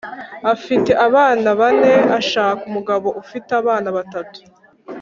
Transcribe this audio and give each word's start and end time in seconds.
afite 0.53 0.91
abana 1.07 1.47
bane 1.59 1.93
ashaka 2.19 2.61
umugabo 2.69 3.07
ufite 3.21 3.49
abana 3.61 3.89
batatu 3.97 4.39